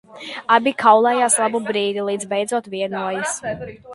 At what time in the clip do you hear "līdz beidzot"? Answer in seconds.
2.09-2.73